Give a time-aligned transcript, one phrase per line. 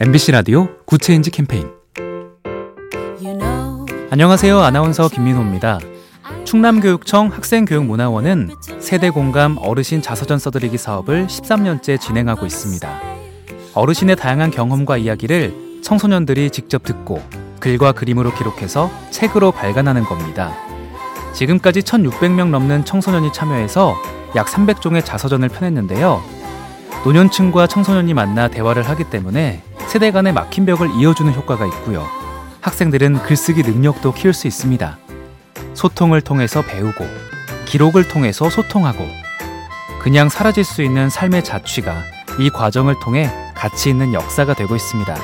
[0.00, 1.70] MBC 라디오 굿 체인지 캠페인
[4.10, 4.58] 안녕하세요.
[4.58, 5.78] 아나운서 김민호입니다.
[6.42, 13.00] 충남교육청 학생교육문화원은 세대 공감 어르신 자서전 써드리기 사업을 13년째 진행하고 있습니다.
[13.74, 17.22] 어르신의 다양한 경험과 이야기를 청소년들이 직접 듣고
[17.60, 20.56] 글과 그림으로 기록해서 책으로 발간하는 겁니다.
[21.34, 23.94] 지금까지 1,600명 넘는 청소년이 참여해서
[24.34, 26.20] 약 300종의 자서전을 펴냈는데요.
[27.04, 32.06] 노년층과 청소년이 만나 대화를 하기 때문에 세대 간의 막힌 벽을 이어주는 효과가 있고요.
[32.60, 34.98] 학생들은 글쓰기 능력도 키울 수 있습니다.
[35.74, 37.06] 소통을 통해서 배우고,
[37.66, 39.06] 기록을 통해서 소통하고,
[40.00, 41.94] 그냥 사라질 수 있는 삶의 자취가
[42.38, 45.16] 이 과정을 통해 가치 있는 역사가 되고 있습니다.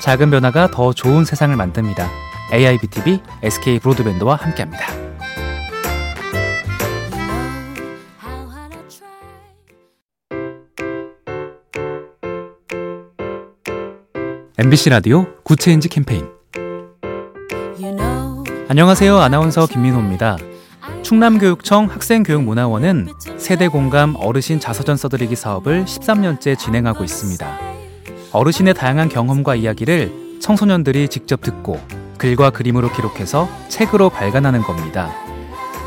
[0.00, 2.08] 작은 변화가 더 좋은 세상을 만듭니다.
[2.52, 5.09] AIBTV SK 브로드밴드와 함께합니다.
[14.62, 16.28] MBC 라디오 굿 체인지 캠페인
[18.68, 19.16] 안녕하세요.
[19.16, 20.36] 아나운서 김민호입니다.
[21.02, 23.08] 충남교육청 학생교육문화원은
[23.38, 27.58] 세대 공감 어르신 자서전 써드리기 사업을 13년째 진행하고 있습니다.
[28.32, 31.80] 어르신의 다양한 경험과 이야기를 청소년들이 직접 듣고
[32.18, 35.10] 글과 그림으로 기록해서 책으로 발간하는 겁니다.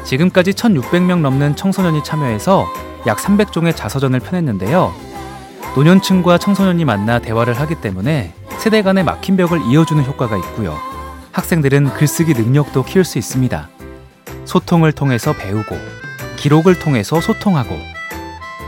[0.04, 2.66] 지금까지 1,600명 넘는 청소년이 참여해서
[3.06, 4.92] 약 300종의 자서전을 펴냈는데요.
[5.76, 10.80] 노년층과 청소년이 만나 대화를 하기 때문에 세대 간의 막힌 벽을 이어주는 효과가 있고요.
[11.34, 13.68] 학생들은 글쓰기 능력도 키울 수 있습니다.
[14.46, 15.78] 소통을 통해서 배우고,
[16.38, 17.78] 기록을 통해서 소통하고,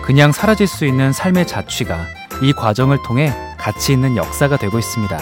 [0.03, 1.97] 그냥 사라질 수 있는 삶의 자취가
[2.41, 5.17] 이 과정을 통해 가치 있는 역사가 되고 있습니다.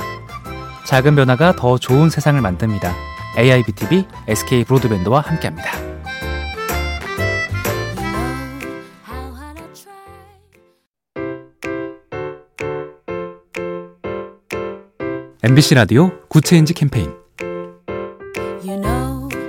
[0.88, 2.96] 작은 변화가 더 좋은 세상을 만듭니다.
[3.38, 5.93] AIBTV SK 브로드밴드와 함께합니다.
[15.46, 17.12] MBC 라디오 굿 체인지 캠페인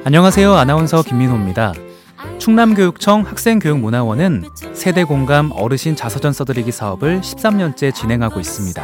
[0.04, 0.52] 안녕하세요.
[0.52, 1.72] 아나운서 김민호입니다.
[2.38, 4.42] 충남교육청 학생교육문화원은
[4.72, 8.82] 세대 공감 어르신 자서전 써드리기 사업을 13년째 진행하고 있습니다.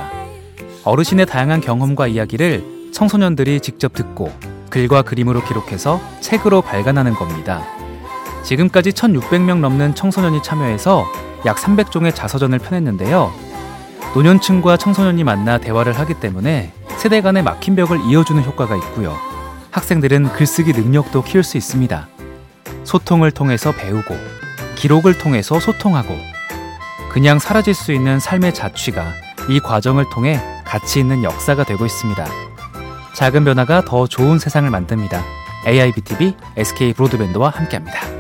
[0.85, 4.33] 어르신의 다양한 경험과 이야기를 청소년들이 직접 듣고
[4.71, 7.65] 글과 그림으로 기록해서 책으로 발간하는 겁니다.
[8.45, 11.07] 지금까지 1,600명 넘는 청소년이 참여해서
[11.45, 13.33] 약 300종의 자서전을 펴냈는데요.
[14.15, 19.17] 노년층과 청소년이 만나 대화를 하기 때문에 세대 간의 막힌 벽을 이어주는 효과가 있고요.
[19.71, 22.07] 학생들은 글쓰기 능력도 키울 수 있습니다.
[22.85, 24.15] 소통을 통해서 배우고,
[24.77, 26.15] 기록을 통해서 소통하고,
[27.11, 29.15] 그냥 사라질 수 있는 삶의 자취가
[29.49, 32.27] 이 과정을 통해 가치 있는 역사가 되고 있습니다.
[33.15, 35.25] 작은 변화가 더 좋은 세상을 만듭니다.
[35.67, 38.20] AIBTV SK 브로드밴드와 함께합니다.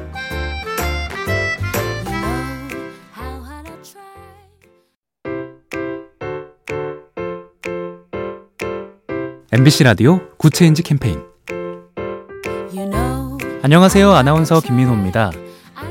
[9.53, 11.25] MBC 라디오 굿 체인지 캠페인
[13.63, 14.13] 안녕하세요.
[14.13, 15.33] 아나운서 김민호입니다.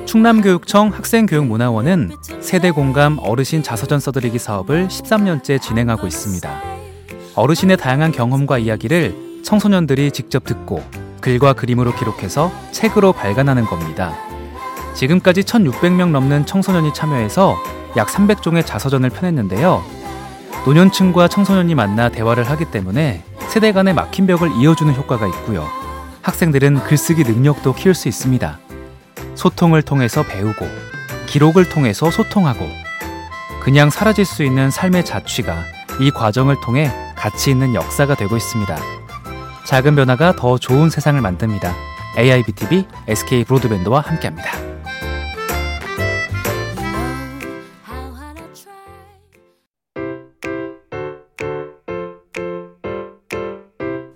[0.06, 6.50] 충남교육청 학생교육문화원은 세대 공감 어르신 자서전 써드리기 사업을 13년째 진행하고 있습니다.
[7.36, 10.82] 어르신의 다양한 경험과 이야기를 청소년들이 직접 듣고
[11.20, 14.16] 글과 그림으로 기록해서 책으로 발간하는 겁니다.
[14.96, 17.58] 지금까지 1,600명 넘는 청소년이 참여해서
[17.98, 19.84] 약 300종의 자서전을 펴냈는데요.
[20.66, 25.68] 노년층과 청소년이 만나 대화를 하기 때문에 세대 간의 막힌 벽을 이어주는 효과가 있고요.
[26.22, 28.60] 학생들은 글쓰기 능력도 키울 수 있습니다.
[29.34, 30.68] 소통을 통해서 배우고,
[31.26, 32.70] 기록을 통해서 소통하고,
[33.64, 35.64] 그냥 사라질 수 있는 삶의 자취가
[36.00, 38.78] 이 과정을 통해 가치 있는 역사가 되고 있습니다.
[39.66, 41.74] 작은 변화가 더 좋은 세상을 만듭니다.
[42.20, 44.79] AIBTV SK 브로드밴드와 함께합니다.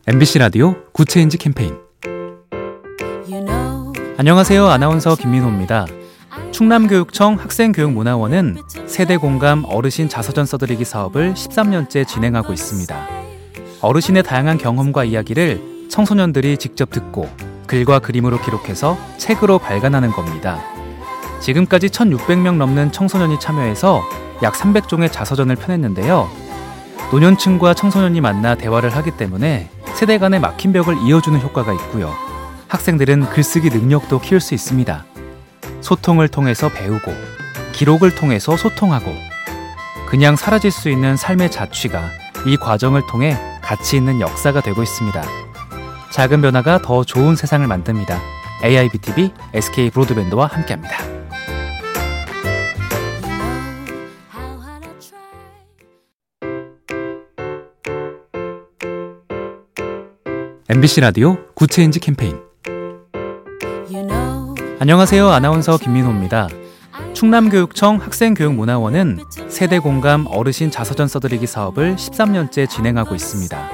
[0.05, 1.77] MBC 라디오 굿 체인지 캠페인
[4.17, 4.67] 안녕하세요.
[4.67, 5.85] 아나운서 김민호입니다.
[6.51, 13.07] 충남교육청 학생교육문화원은 세대 공감 어르신 자서전 써드리기 사업을 13년째 진행하고 있습니다.
[13.79, 17.29] 어르신의 다양한 경험과 이야기를 청소년들이 직접 듣고
[17.65, 20.59] 글과 그림으로 기록해서 책으로 발간하는 겁니다.
[21.39, 24.03] 지금까지 1,600명 넘는 청소년이 참여해서
[24.43, 26.29] 약 300종의 자서전을 펴냈는데요.
[27.09, 29.69] 노년층과 청소년이 만나 대화를 하기 때문에
[30.03, 32.13] 세대 간의 막힌 벽을 이어주는 효과가 있고요.
[32.67, 35.05] 학생들은 글쓰기 능력도 키울 수 있습니다.
[35.79, 37.13] 소통을 통해서 배우고,
[37.71, 39.15] 기록을 통해서 소통하고,
[40.09, 42.01] 그냥 사라질 수 있는 삶의 자취가
[42.45, 45.23] 이 과정을 통해 가치 있는 역사가 되고 있습니다.
[46.11, 48.19] 작은 변화가 더 좋은 세상을 만듭니다.
[48.61, 51.12] AIBTV SK 브로드밴드와 함께합니다.
[60.69, 62.39] MBC 라디오 굿 체인지 캠페인
[64.79, 65.27] 안녕하세요.
[65.27, 66.47] 아나운서 김민호입니다.
[67.11, 69.19] 충남교육청 학생교육문화원은
[69.49, 73.69] 세대 공감 어르신 자서전 써드리기 사업을 13년째 진행하고 있습니다.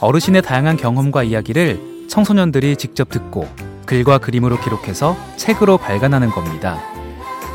[0.00, 3.48] 어르신의 다양한 경험과 이야기를 청소년들이 직접 듣고
[3.86, 6.82] 글과 그림으로 기록해서 책으로 발간하는 겁니다.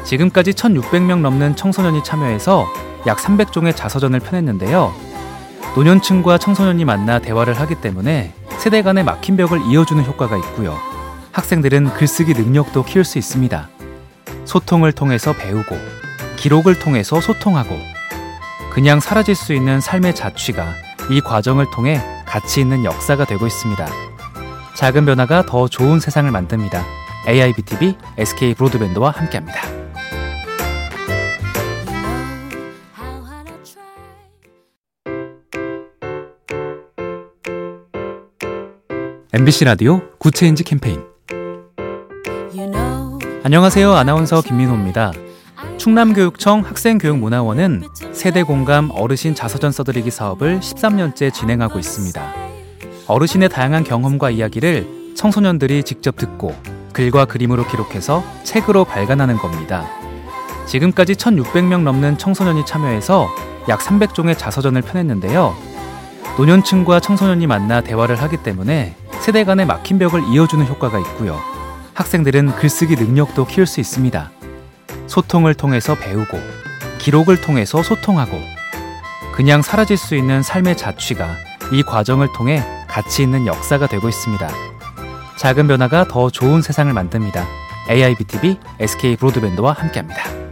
[0.05, 2.65] 지금까지 1,600명 넘는 청소년이 참여해서
[3.05, 4.91] 약 300종의 자서전을 펴냈는데요.
[5.75, 8.33] 노년층과 청소년이 만나 대화를 하기 때문에
[8.65, 10.75] 세대 간의 막힌 벽을 이어주는 효과가 있고요.
[11.33, 13.69] 학생들은 글쓰기 능력도 키울 수 있습니다.
[14.45, 15.77] 소통을 통해서 배우고,
[16.37, 17.77] 기록을 통해서 소통하고,
[18.71, 20.65] 그냥 사라질 수 있는 삶의 자취가
[21.11, 23.87] 이 과정을 통해 가치 있는 역사가 되고 있습니다.
[24.75, 26.83] 작은 변화가 더 좋은 세상을 만듭니다.
[27.27, 29.84] AIBTV SK 브로드밴드와 함께합니다.
[39.37, 41.03] MBC 라디오 굿 체인지 캠페인
[43.43, 43.91] 안녕하세요.
[43.91, 45.11] 아나운서 김민호입니다.
[45.77, 47.83] 충남교육청 학생교육문화원은
[48.13, 52.33] 세대 공감 어르신 자서전 써드리기 사업을 13년째 진행하고 있습니다.
[53.07, 56.55] 어르신의 다양한 경험과 이야기를 청소년들이 직접 듣고
[56.93, 59.85] 글과 그림으로 기록해서 책으로 발간하는 겁니다.
[60.65, 63.27] 지금까지 1,600명 넘는 청소년이 참여해서
[63.67, 65.53] 약 300종의 자서전을 펴냈는데요.
[66.37, 71.41] 노년층과 청소년이 만나 대화를 하기 때문에 세대 간의 막힌 벽을 이어주는 효과가 있고요.
[71.95, 74.29] 학생들은 글쓰기 능력도 키울 수 있습니다.
[75.07, 76.39] 소통을 통해서 배우고,
[76.99, 78.39] 기록을 통해서 소통하고,
[79.33, 81.27] 그냥 사라질 수 있는 삶의 자취가
[81.71, 84.47] 이 과정을 통해 가치 있는 역사가 되고 있습니다.
[85.39, 87.47] 작은 변화가 더 좋은 세상을 만듭니다.
[87.89, 90.44] AIBTV SK 브로드밴드와 함께합니다.